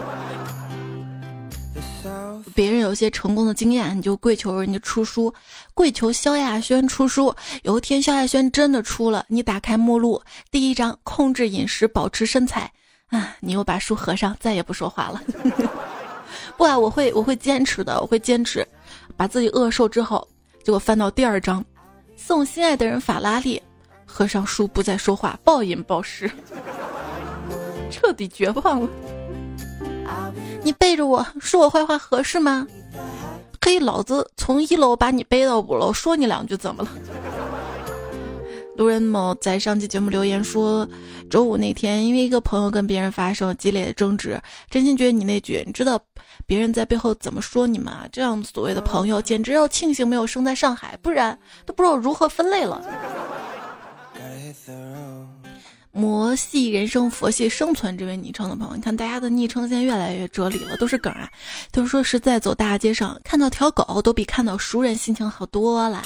[2.54, 5.32] 别人有些成功的经验，你就跪求人家出书，
[5.74, 7.34] 跪求萧亚轩出书。
[7.62, 12.70] 有一天，萧亚轩真的出了，你打开目录，第一章控制饮食，保持身材。
[13.08, 15.22] 啊，你又把书合上，再也不说话了。
[16.56, 18.66] 不啊，我会，我会坚持的，我会坚持，
[19.16, 20.26] 把自己饿瘦之后，
[20.64, 21.64] 结果翻到第二章，
[22.16, 23.62] 送心爱的人法拉利，
[24.04, 26.30] 合上书不再说话，暴饮暴食，
[27.90, 28.88] 彻底绝望了。
[30.66, 32.66] 你背着我说我坏话合适吗？
[33.64, 36.90] 嘿，老子从一楼把你背到五楼，说你两句怎么了？
[38.76, 40.84] 路人某在上期节目留言说，
[41.30, 46.00] 周五那天因为一个朋友跟别人发生了激烈的争执，真心觉得你那句“你知道
[46.46, 52.82] 别人在背后怎么说你吗？”这样所谓的朋友，简直要庆幸没有生在上海，不然都不知道如何分类了。
[55.96, 57.96] 魔系人生，佛系生存。
[57.96, 61.26] 这位昵称的朋友，你看大家的昵称现在越来越哲理了，都是梗啊。
[61.72, 66.04] 都说是在走大街上看到条狗，都比看到熟人心情好多啦。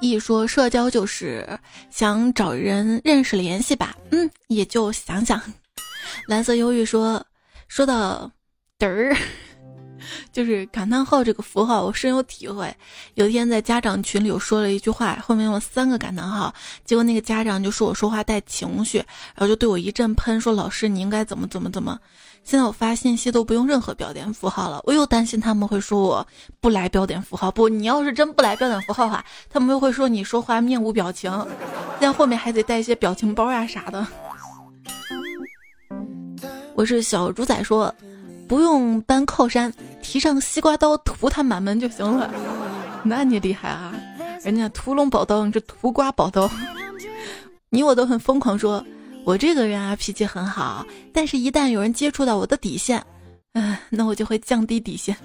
[0.00, 1.46] 一说社交就是
[1.90, 5.40] 想找人认识联系吧，嗯，也就想想。
[6.26, 7.22] 蓝色忧郁说，
[7.68, 8.30] 说到
[8.78, 9.14] 嘚儿。
[10.32, 12.74] 就是感叹号这个符号，我深有体会。
[13.14, 16.52] 有一天在家长群里，我说了一句话，后面用了三个感叹号，
[16.84, 21.98] 结果那个家长就说我说话带情绪，然后就对我一阵喷，说老师你应该怎么怎么怎么。
[22.44, 26.26] 现在我发信息都不用任何标点符号了，我又担心他们会说我
[26.60, 27.50] 不来标点符号。
[27.52, 31.30] 不，你要是真不来标点符号的话，他们又会说你说话面无表情，
[32.00, 34.04] 现在后面还得带一些表情包呀啥的。
[36.74, 37.94] 我是小猪仔说。
[38.52, 42.30] 不用搬靠山，提上西瓜刀屠他满门就行了。
[43.02, 43.94] 那你厉害啊！
[44.44, 46.50] 人家屠龙宝刀，你这屠瓜宝刀。
[47.70, 48.84] 你我都很疯狂，说
[49.24, 50.84] 我这个人啊脾气很好，
[51.14, 53.02] 但是一旦有人接触到我的底线，
[53.54, 55.16] 嗯，那我就会降低底线，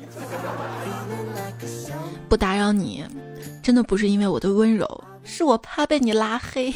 [2.30, 3.04] 不打扰你。
[3.62, 6.72] 真的不是因为我的温柔，是我怕被你拉黑。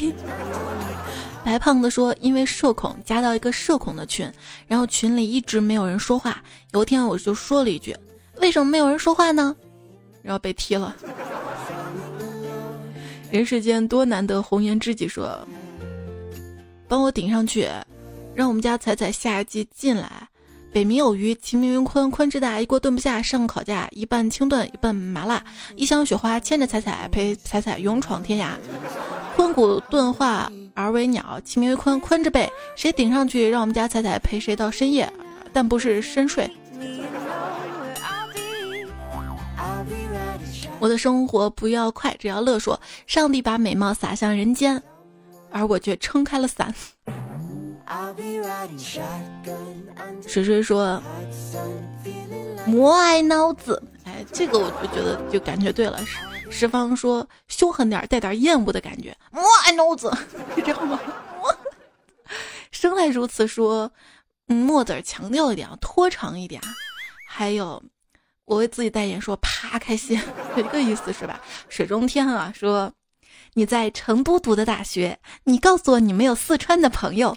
[1.44, 4.30] 白胖子说：“因为社恐加到一个社恐的群，
[4.66, 6.42] 然后群里一直没有人说话。
[6.72, 7.96] 有一天我就说了一句
[8.40, 9.54] ：‘为什么没有人说话呢？’
[10.22, 10.96] 然后被踢了。
[13.30, 15.46] 人世间多难得红颜知己，说
[16.86, 17.68] 帮我顶上去，
[18.34, 20.28] 让我们家彩彩下一季进来。
[20.72, 23.20] 北冥有鱼，其名云坤，坤之大，一锅炖不下。
[23.20, 25.44] 上烤架，一半清炖，一半麻辣。
[25.76, 28.52] 一箱雪花牵着彩彩，陪彩彩勇闯天涯。
[29.36, 32.00] 坤骨钝化。”而为鸟，其名为鲲。
[32.00, 35.12] 鲲之辈，谁顶上去，让我们家彩彩陪谁到深夜，
[35.52, 36.50] 但不是深睡。
[40.78, 42.58] 我的生活不要快，只要乐。
[42.58, 44.82] 说上帝把美貌洒向人间，
[45.50, 46.74] 而我却撑开了伞。
[50.26, 51.02] 水水说
[52.66, 55.98] ：“摩爱脑子，哎，这个我就觉得就感觉对了。
[56.04, 56.18] 石
[56.50, 59.16] 石方说凶狠点，带点厌恶的感觉。
[59.32, 60.10] 哇，脑子
[60.54, 61.00] 是这样吗？
[62.70, 63.90] 生来如此说，
[64.48, 66.60] 嗯，墨子强调一点，拖长一点。
[67.26, 67.82] 还有，
[68.44, 70.20] 我为自己代言说，啪，开心，
[70.56, 71.40] 一个意思是吧？
[71.68, 72.92] 水中天啊，说
[73.54, 77.36] 你在成都读的大学，你告诉我你没有四川的朋友。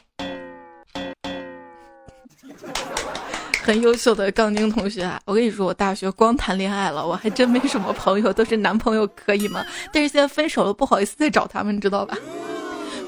[3.66, 5.20] 很优秀的杠精同学啊！
[5.26, 9.66] 我跟你说，我大学光谈恋爱了，我还真没什么朋友，都是男朋友，可以吗？
[9.92, 12.16] 但是现在分手了，不好意思再找他们，知道吧？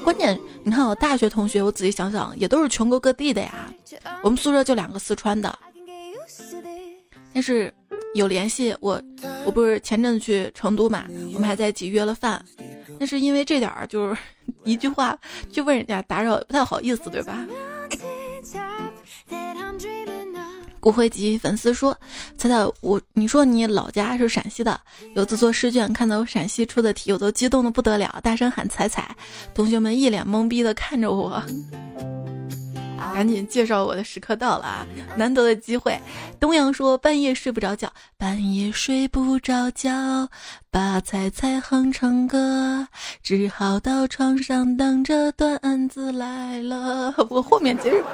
[0.02, 3.72] 关键你看我大学同学，我仔细想想，也都是全国各地的呀。
[4.20, 5.56] 我们宿舍就两个四川的，
[7.32, 7.72] 但是
[8.14, 8.74] 有联系。
[8.80, 9.00] 我
[9.44, 11.04] 我不是前阵子去成都嘛，
[11.34, 12.44] 我们还在一起约了饭，
[12.98, 14.16] 但是因为这点儿，就是
[14.64, 15.16] 一句话
[15.52, 17.46] 就问人家打扰，不太好意思，对吧？
[20.80, 21.96] 骨灰级粉丝说
[22.38, 24.80] ：“猜猜我，你说你老家是陕西的，
[25.14, 29.14] 有次做试卷看到陕西出的题，我都激动的不得了，大声喊彩彩，
[29.54, 31.42] 同学们一脸懵逼的看着我。
[33.14, 35.98] 赶紧介绍我的时刻到了啊，难得的机会。
[36.38, 40.28] 东阳说半夜睡不着觉，半夜睡不着觉，
[40.70, 42.86] 把彩彩哼成歌，
[43.22, 47.12] 只好到床上等着段子来了。
[47.30, 48.04] 我后面接着。”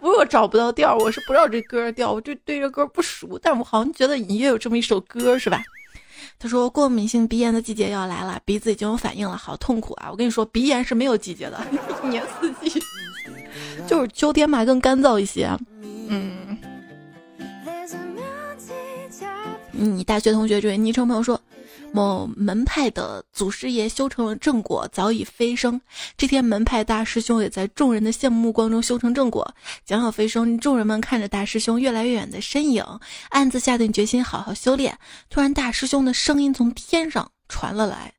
[0.00, 3.38] 不是我找不到调，我是不知道这歌调，我就对这歌不熟。
[3.42, 5.62] 但我好像觉得隐约有这么一首歌，是吧？
[6.38, 10.08] 他说过敏性鼻炎的季节要来了，鼻子已经有反应了，好痛苦啊！
[10.10, 11.58] 我跟你说，鼻炎是没有季节的，
[12.04, 12.82] 一年四季，
[13.88, 15.50] 就是秋天嘛更干燥一些。
[16.08, 16.58] 嗯，
[19.72, 21.40] 你大学同学这位昵称朋友说。
[21.96, 25.80] 某门派的祖师爷修成了正果，早已飞升。
[26.14, 30.58] 这天，门派大师兄也在众人的羡慕目光中修成正果，将要飞升。
[30.58, 32.84] 众人们看着大师兄越来越远的身影，
[33.30, 34.98] 暗自下定决心好好修炼。
[35.30, 38.15] 突然，大师兄的声音从天上传了来。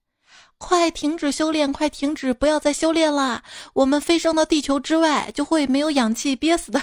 [0.59, 1.71] 快停止修炼！
[1.71, 2.33] 快停止！
[2.33, 3.43] 不要再修炼啦！
[3.73, 6.81] 我们飞升到地球之外，就会没有氧气憋死的。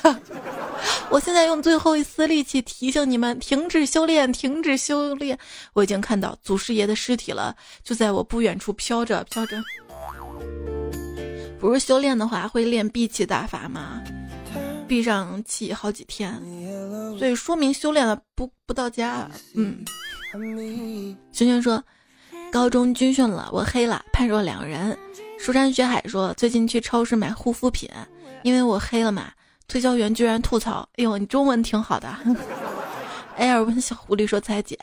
[1.11, 4.33] 我现在用最后一丝力气提醒你们：停止修炼！
[4.33, 5.37] 停止修炼！
[5.73, 9.61] 我已经看到祖师爷的尸体了，就在我不远处飘着飘着。
[11.59, 14.01] 不是修炼的话，会练闭气大法吗？
[14.87, 16.41] 闭上气好几天，
[17.19, 19.29] 所以说明修炼了不不到家。
[19.57, 19.85] 嗯，
[21.33, 21.83] 轩轩说。
[22.55, 24.97] 高中军训了，我黑了，判若两人。
[25.41, 27.91] 蜀山学海说，最近去超市买护肤品，
[28.45, 29.33] 因为我黑了嘛。
[29.67, 32.17] 推销员居然吐槽：“哎呦，你中文挺好的。
[33.39, 34.79] ”埃尔温小狐狸说：“彩姐，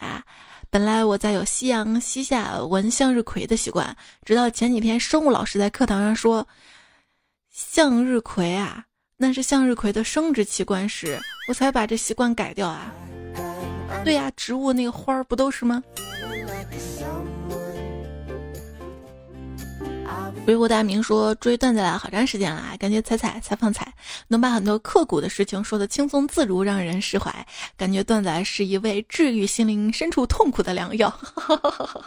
[0.69, 3.95] 本来我在有夕阳西下闻向日葵的习惯，
[4.26, 6.45] 直到前几天生物老师在课堂上说，
[7.49, 8.84] 向日葵啊，
[9.15, 11.17] 那是向日葵的生殖器官时，
[11.47, 12.91] 我才把这习惯改掉啊。
[14.03, 15.82] 对呀，植物那个花儿不都是吗？”
[20.48, 23.94] 维国大明说追段子来好长时间了，感觉彩彩采访彩
[24.28, 27.34] 能把很多刻骨的事情说得轻松自如，让人释怀。
[27.78, 31.14] 感觉段子来是一味治愈心灵深处痛苦的良药。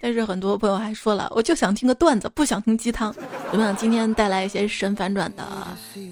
[0.00, 3.14] 但是很多朋友还说了，我就想听个段子，不想听鸡汤。
[3.52, 5.46] 我想今天带来一些神反转的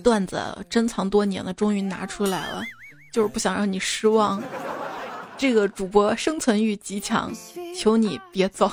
[0.03, 0.41] 段子，
[0.71, 2.63] 珍藏多年了，终于拿出来了，
[3.13, 4.43] 就是不想让你失望。
[5.37, 7.31] 这个主播生存欲极强，
[7.77, 8.71] 求你别走。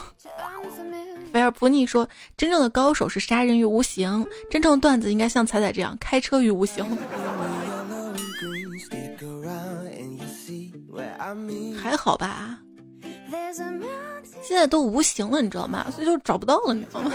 [1.32, 6.86] 菲尔普尼说：“真正的高手是杀人于无形，真正的段子应该像彩彩这样开车于无形。”
[11.82, 12.57] 还好吧，
[14.41, 15.86] 现在都无形了，你知道吗？
[15.91, 17.11] 所以就找不到了，你知道吗？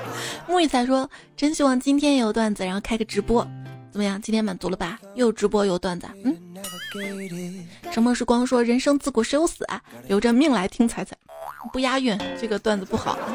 [0.48, 3.46] 木易才说：“真希望今天也有段子，然后开个直播，
[3.90, 4.20] 怎么样？
[4.20, 4.98] 今天满足了吧？
[5.14, 6.36] 又直播，又段子，嗯。”
[7.92, 9.80] 沉默时光说：“人生自古谁有死啊？
[10.06, 11.16] 留着命来听彩彩。”
[11.72, 13.18] 不押韵，这个段子不好。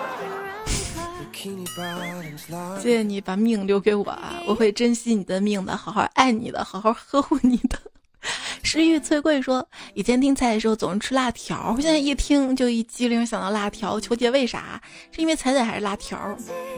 [2.80, 7.78] 谢谢你把命留给我啊，我会珍惜你的命的，好好爱你的，好好呵护你的。
[8.64, 14.00] 诗玉翠桂说，以前听彩的时候总是吃辣条，现在一听就一激灵想到辣条。
[14.00, 14.82] 求解为啥？
[15.12, 16.18] 是因为彩彩还是辣条？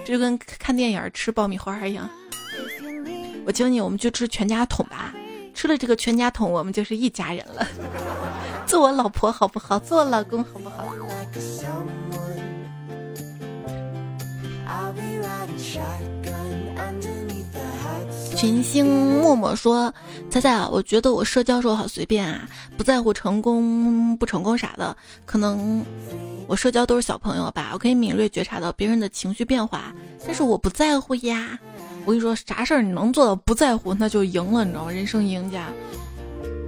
[0.03, 2.09] 这就跟看电影吃爆米花一样。
[3.45, 5.13] 我求你，我们去吃全家桶吧。
[5.53, 7.65] 吃了这个全家桶，我们就是一家人了。
[8.67, 9.79] 做我老婆好不好？
[9.79, 10.85] 做我老公好不好？
[18.35, 18.85] 群星
[19.21, 19.93] 默默说
[20.29, 24.95] ：“猜猜啊，我觉得我社交时候好随便啊，不在乎成功不成功啥的。
[25.25, 25.83] 可能
[26.45, 29.93] 我社交都是小朋友吧，我可以敏锐觉察到别人的情绪变化，
[30.25, 31.57] 但是我不在乎呀。
[32.05, 34.91] 我跟你说，啥事儿你能做到不在乎，那就赢了，你知道吗？
[34.91, 35.67] 人生赢家。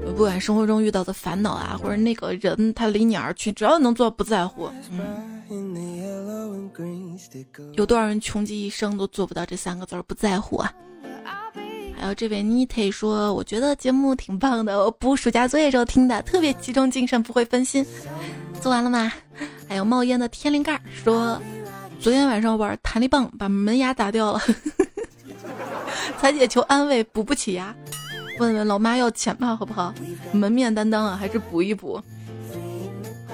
[0.05, 4.69] 不管生活中遇到的烦恼啊，或者那个人他离你而去，只要能做到不在乎，
[7.73, 10.73] 有多少人穷极一生都做不到这三个字儿不在乎啊？
[11.99, 17.85] 还有这位 Nite 说，我觉得节目挺棒的，我补暑假作业时候听的，特别集中精神，不会分心。
[18.61, 19.11] 做完了吗？
[19.67, 21.39] 还有冒烟的天灵盖说，
[21.99, 24.41] 昨天晚上玩弹力棒把门牙打掉了，
[26.19, 27.73] 彩姐求安慰，补不起牙。
[28.39, 29.93] 问问老妈要钱吧，好不好？
[30.31, 32.01] 门面担当啊，还是补一补。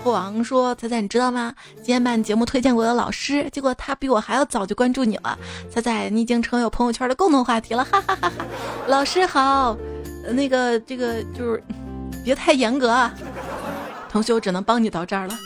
[0.04, 1.54] 国王说：“彩彩，你知道吗？
[1.78, 5.38] 今天把你节目推荐给我的老师，结果他比我还要早就关注你了。
[5.70, 8.46] 彩彩，你已经成为我朋友圈的共同话题了，哈哈哈哈！
[8.88, 9.78] 老师好，
[10.32, 11.64] 那个这个就是
[12.24, 13.14] 别太严格啊。
[14.10, 15.38] 同学，我只能帮你到这儿了。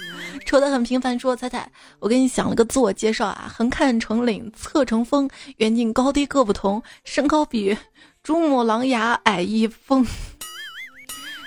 [0.46, 1.70] 抽的很频繁，说彩彩，
[2.00, 7.76] 我给你想了个自我介绍啊：横看成岭侧成峰，远近高低各不同，身高比。”
[8.24, 10.06] 珠穆朗玛矮一峰，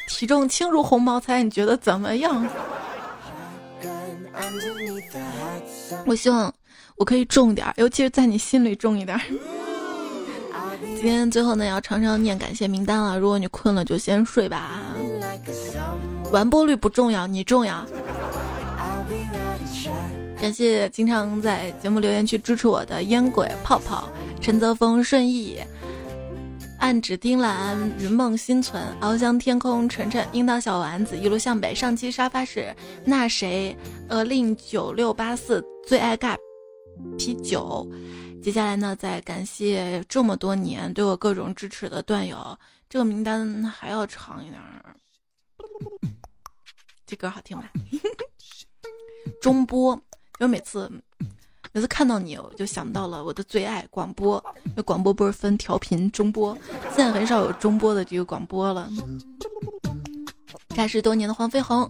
[0.09, 2.49] 体重轻如鸿毛，猜你觉得怎么样？
[6.07, 6.51] 我希望
[6.97, 9.20] 我可以重点，尤其是在你心里重一点。
[10.82, 13.18] 今天最后呢，要常常念感谢名单了。
[13.18, 14.80] 如果你困了，就先睡吧。
[16.32, 17.84] 完播率不重要，你重要。
[20.41, 24.09] 感谢经常在节目留言区支持我的烟鬼泡泡、
[24.41, 25.59] 陈泽峰、顺义。
[26.78, 31.74] 暗指丁兰、云梦心存、翱翔天空、晨晨、樱桃小丸子、一路向北。
[31.74, 32.74] 上期沙发是
[33.05, 33.76] 那谁？
[34.09, 36.34] 呃，令九六八四最爱尬
[37.18, 37.86] 啤酒。
[38.43, 42.59] 接下来呢，再感谢这么多年对我各种支持的段友。
[42.88, 44.59] 这个名单还要长一点。
[47.07, 47.70] 这歌好听吧？
[49.43, 50.01] 中波，
[50.41, 50.91] 因为每次。
[51.72, 54.45] 每次看到你，我就想到了我的最爱广播。
[54.74, 56.57] 那广播不是分调频、中波，
[56.97, 58.91] 现在很少有中波的这个广播了。
[60.70, 61.88] 扎实多年的黄飞鸿，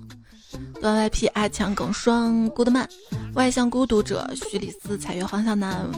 [0.83, 2.87] 段 YP 阿强耿双 Goodman，
[3.33, 5.91] 外向孤独者徐里斯彩月黄小南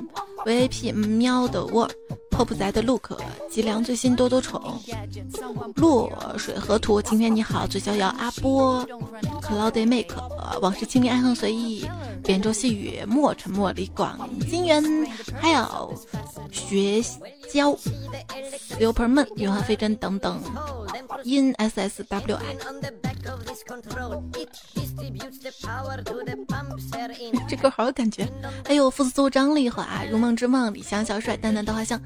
[0.46, 1.90] ，VIP 喵的窝。
[2.30, 4.80] pop 仔的 look，吉良最新多多宠，
[5.74, 8.86] 落水河图，今天你好，最逍遥阿波
[9.42, 10.16] ，cloudy make，
[10.62, 11.86] 往事清零，爱恨随意，
[12.24, 14.18] 扁舟细雨，莫沉默，李广。
[14.48, 14.82] 金元，
[15.40, 15.94] 还有
[16.50, 17.02] 学
[17.52, 17.76] 娇
[18.78, 20.40] ，super 梦，云飞针等等，
[21.22, 21.92] 因 sswi。
[27.48, 28.28] 这歌好有感觉，
[28.64, 32.00] 还有傅斯苏张丽华，如梦之梦，李湘小帅，淡淡稻花香。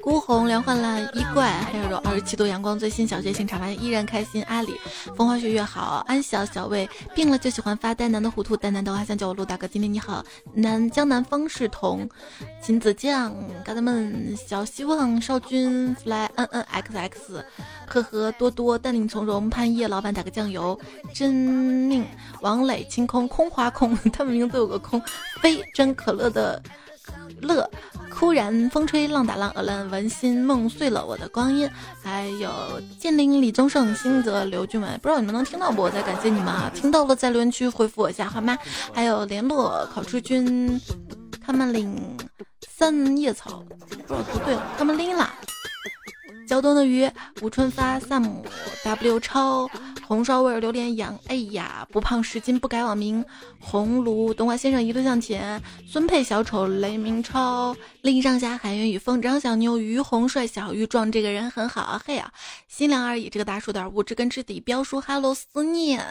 [0.00, 4.42] 孤红凉幻烂衣怪，还有二十七度阳光最新小确幸茶饭依然开心。
[4.44, 4.74] 阿里
[5.16, 8.08] 风花雪月好，安小小魏病了就喜欢发呆。
[8.08, 9.66] 男的糊涂，淡淡的花香叫我陆大哥。
[9.66, 12.08] 今天你好，南江南方世同
[12.62, 13.34] 秦子酱，
[13.64, 17.44] 嘎子们小希望少君 fly n n x x，
[17.86, 20.78] 呵呵多多淡定从容潘叶老板打个酱油
[21.12, 22.06] 真命
[22.40, 25.00] 王磊清空空花空，他们名字有个空
[25.40, 26.62] 非真可乐的。
[27.42, 27.68] 乐，
[28.10, 31.68] 忽然风吹浪打浪，鹅兰闻心梦碎了我的光阴。
[32.02, 32.50] 还有
[32.98, 35.82] 剑灵李宗盛、新泽刘俊文，不知道你们能听到不？
[35.82, 36.70] 我再感谢你们啊！
[36.74, 38.56] 听到了在留言区回复我一下好吗？
[38.94, 40.80] 还有联络考出君，
[41.44, 42.16] 他们领
[42.84, 45.32] 三叶草，不知道读对，他们拎了。
[46.46, 47.10] 胶东的鱼，
[47.40, 48.44] 吴春发、萨姆、
[48.84, 49.66] W 超、
[50.06, 53.24] 红烧味榴莲羊，哎呀，不胖十斤不改网名。
[53.58, 62.30] 红炉东华先生一路向前，孙佩小丑雷明超，令上下海源与风张小妞于红帅小玉壮这个人很好啊嘿呀，
[62.68, 66.06] 心凉而已这个大叔点无知根知底标书 Hello 思念。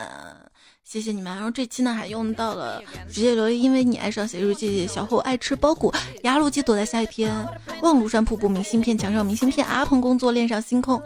[0.84, 2.80] 谢谢你们，然后这期呢还用到了
[3.10, 7.34] 直接留言，因为你爱上写日记，小后爱吃包谷，压路机躲在下雨天，
[7.82, 11.02] 望庐山瀑布明信片，墙上明信片，阿鹏工作恋上星空，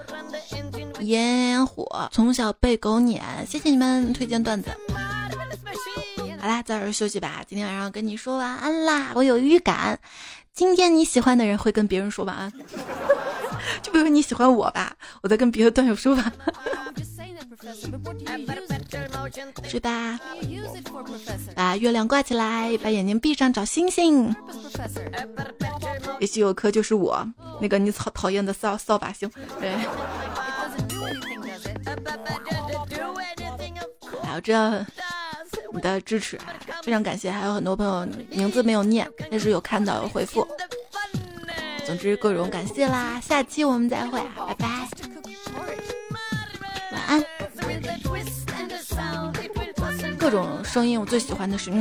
[1.02, 4.70] 烟火从小被狗撵，谢谢你们推荐段子。
[6.40, 9.98] 好啦，早点休息吧，今天晚上跟你说晚安啦，我有预感，
[10.54, 12.52] 今天你喜欢的人会跟别人说晚安，
[13.82, 16.34] 就比如你喜欢我吧，我在跟别的段友说吧。
[19.70, 20.20] 睡吧，
[21.56, 24.34] 把月亮挂起来，把眼睛闭上找星星。
[26.20, 27.28] 也许有颗就是我，
[27.60, 29.30] 那个你讨讨厌的扫扫把星。
[29.60, 29.70] 对，
[34.24, 34.72] 哎，我知道
[35.74, 36.40] 你的支持，
[36.84, 37.30] 非常感谢。
[37.30, 40.48] 还有很多朋友名字没有念，但是有看到有回复。
[41.86, 44.88] 总之各种感谢啦，下期我们再会，拜拜，
[46.92, 47.24] 晚安。
[50.18, 51.72] 各种声音，我最喜欢的是。